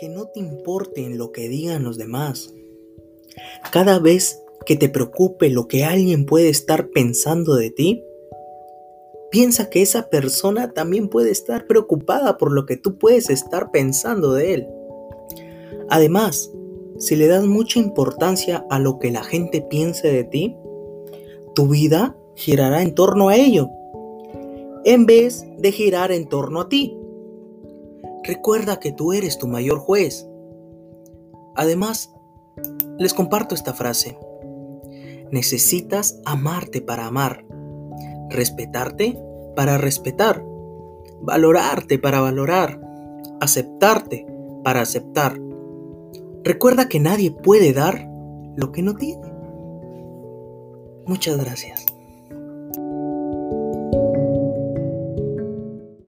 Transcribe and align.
que 0.00 0.08
no 0.08 0.28
te 0.28 0.40
importe 0.40 1.04
en 1.04 1.18
lo 1.18 1.30
que 1.30 1.50
digan 1.50 1.84
los 1.84 1.98
demás. 1.98 2.54
Cada 3.70 3.98
vez 3.98 4.42
que 4.64 4.74
te 4.74 4.88
preocupe 4.88 5.50
lo 5.50 5.68
que 5.68 5.84
alguien 5.84 6.24
puede 6.24 6.48
estar 6.48 6.88
pensando 6.88 7.54
de 7.54 7.70
ti, 7.70 8.02
piensa 9.30 9.68
que 9.68 9.82
esa 9.82 10.08
persona 10.08 10.72
también 10.72 11.08
puede 11.08 11.30
estar 11.30 11.66
preocupada 11.66 12.38
por 12.38 12.50
lo 12.50 12.64
que 12.64 12.78
tú 12.78 12.96
puedes 12.96 13.28
estar 13.28 13.70
pensando 13.72 14.32
de 14.32 14.54
él. 14.54 14.68
Además, 15.90 16.50
si 16.98 17.14
le 17.14 17.26
das 17.26 17.44
mucha 17.44 17.78
importancia 17.78 18.64
a 18.70 18.78
lo 18.78 18.98
que 18.98 19.10
la 19.10 19.22
gente 19.22 19.60
piense 19.60 20.10
de 20.10 20.24
ti, 20.24 20.56
tu 21.54 21.68
vida 21.68 22.16
girará 22.36 22.80
en 22.80 22.94
torno 22.94 23.28
a 23.28 23.36
ello, 23.36 23.68
en 24.86 25.04
vez 25.04 25.44
de 25.58 25.72
girar 25.72 26.10
en 26.10 26.26
torno 26.26 26.62
a 26.62 26.68
ti. 26.70 26.99
Recuerda 28.24 28.78
que 28.78 28.92
tú 28.92 29.12
eres 29.12 29.38
tu 29.38 29.48
mayor 29.48 29.78
juez. 29.78 30.28
Además, 31.56 32.12
les 32.98 33.14
comparto 33.14 33.54
esta 33.54 33.72
frase. 33.72 34.18
Necesitas 35.30 36.20
amarte 36.24 36.80
para 36.80 37.06
amar, 37.06 37.44
respetarte 38.28 39.18
para 39.56 39.78
respetar, 39.78 40.44
valorarte 41.22 41.98
para 41.98 42.20
valorar, 42.20 42.80
aceptarte 43.40 44.26
para 44.64 44.82
aceptar. 44.82 45.40
Recuerda 46.44 46.88
que 46.88 47.00
nadie 47.00 47.30
puede 47.30 47.72
dar 47.72 48.08
lo 48.56 48.72
que 48.72 48.82
no 48.82 48.94
tiene. 48.94 49.32
Muchas 51.06 51.36
gracias. 51.38 51.86